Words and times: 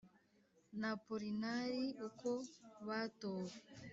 n'apolinari 0.79 1.79
uko 2.07 2.29
batowe 2.87 3.53